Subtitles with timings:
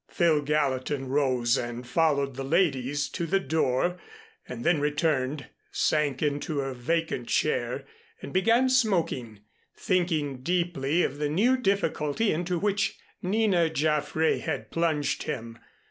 [0.07, 3.99] Phil Gallatin rose and followed the ladies to the door
[4.49, 7.85] and then returned, sank into a vacant chair
[8.19, 9.41] and began smoking,
[9.77, 15.59] thinking deeply of the new difficulty into which Nina Jaffray had plunged him.